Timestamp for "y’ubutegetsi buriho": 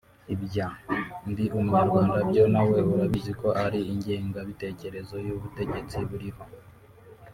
5.25-6.43